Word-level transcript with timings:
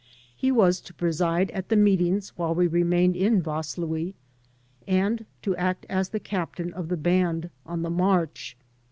He 0.35 0.51
was 0.51 0.81
to 0.81 0.95
preside 0.95 1.51
at 1.51 1.69
the 1.69 1.75
meetings 1.75 2.29
while 2.29 2.55
we 2.55 2.65
remained 2.65 3.15
in 3.15 3.39
Vaslui, 3.39 4.15
and 4.87 5.27
to 5.43 5.55
act 5.57 5.85
as 5.89 6.09
the 6.09 6.19
captain 6.19 6.73
of 6.73 6.87
the 6.87 6.97
band 6.97 7.51
on 7.67 7.83
the 7.83 7.91
march. 7.91 8.57